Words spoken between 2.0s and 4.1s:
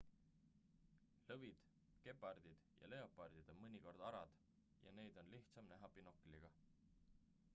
gepardid ja leopardid on mõnikord